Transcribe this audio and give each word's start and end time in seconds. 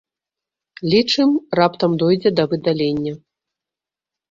Лічым, 0.93 1.29
раптам 1.59 1.91
дойдзе 2.05 2.29
да 2.41 2.49
выдалення. 2.55 3.13